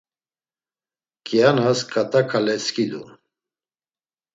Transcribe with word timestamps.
Kianas 1.25 1.79
ǩat̆a 1.91 2.21
ǩale 2.29 2.55
skidun. 2.63 3.09